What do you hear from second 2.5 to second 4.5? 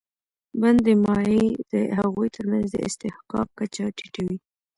منځ د اصطحکاک کچه ټیټوي.